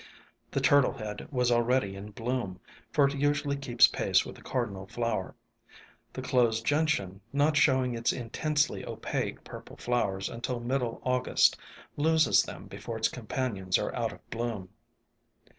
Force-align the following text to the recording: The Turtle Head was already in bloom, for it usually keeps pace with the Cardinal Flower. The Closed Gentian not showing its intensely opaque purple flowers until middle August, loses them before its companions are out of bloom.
The 0.49 0.59
Turtle 0.59 0.93
Head 0.93 1.27
was 1.31 1.51
already 1.51 1.95
in 1.95 2.09
bloom, 2.09 2.59
for 2.91 3.07
it 3.07 3.13
usually 3.13 3.55
keeps 3.55 3.85
pace 3.85 4.25
with 4.25 4.35
the 4.35 4.41
Cardinal 4.41 4.87
Flower. 4.87 5.35
The 6.13 6.23
Closed 6.23 6.65
Gentian 6.65 7.21
not 7.31 7.55
showing 7.55 7.93
its 7.93 8.11
intensely 8.11 8.83
opaque 8.83 9.43
purple 9.43 9.77
flowers 9.77 10.27
until 10.27 10.59
middle 10.59 11.01
August, 11.05 11.55
loses 11.97 12.41
them 12.41 12.65
before 12.65 12.97
its 12.97 13.09
companions 13.09 13.77
are 13.77 13.93
out 13.95 14.11
of 14.11 14.27
bloom. 14.31 14.69